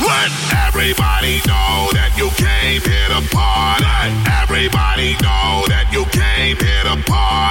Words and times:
Let 0.00 0.32
everybody 0.66 1.42
know 1.46 1.92
that 1.92 2.14
you 2.16 2.30
came 2.40 2.80
here 2.80 3.08
to 3.12 3.20
party. 3.34 3.84
Everybody 4.42 5.12
know 5.20 5.64
that 5.68 5.92
you 5.92 6.04
came 6.06 6.56
here 6.56 6.84
to 6.84 6.96
party. 7.04 7.41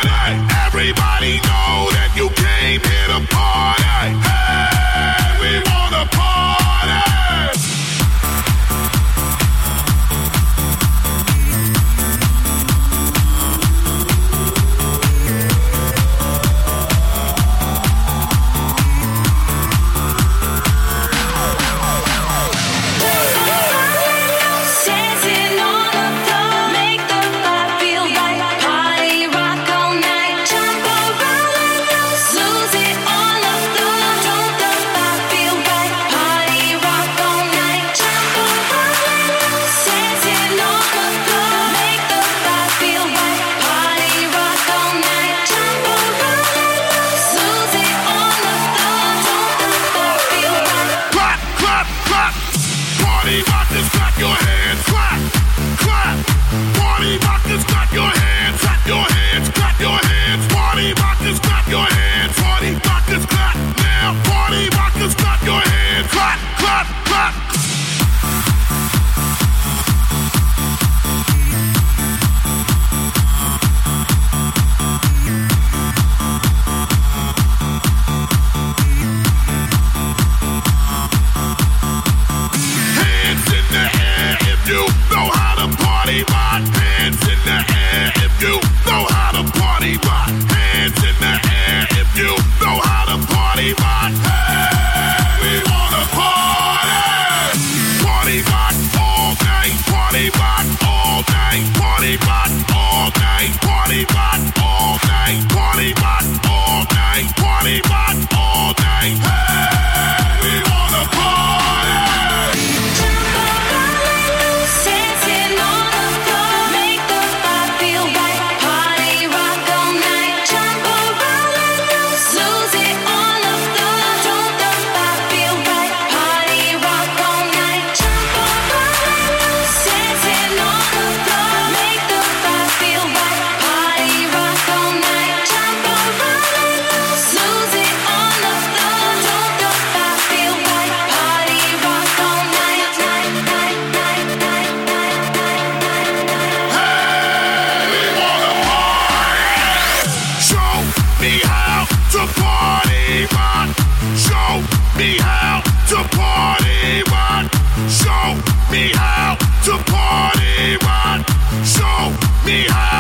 me 155.02 155.18
how 155.18 155.62
to 155.90 155.98
party 156.16 157.02
one. 157.10 157.50
Show 157.90 158.36
me 158.72 158.92
how 158.94 159.36
to 159.66 159.74
party 159.92 160.78
one. 160.86 161.26
Show 161.66 162.14
me 162.46 162.68
how. 162.70 162.91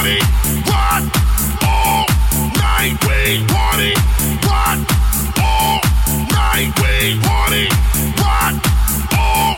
party 0.00 0.18
all 1.62 2.06
night. 2.56 2.96
We 3.04 3.44
party 3.48 3.92
all 5.36 5.80
night. 6.32 6.72
We 6.80 7.20
party 7.20 7.68
all 9.18 9.54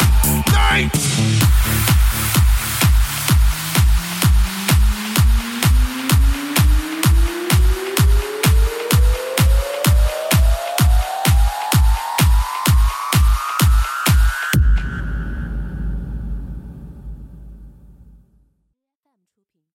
night. 0.52 1.31